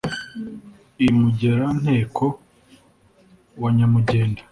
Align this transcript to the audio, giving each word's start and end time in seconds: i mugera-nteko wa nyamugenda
i 1.07 1.09
mugera-nteko 1.17 2.25
wa 3.61 3.69
nyamugenda 3.77 4.41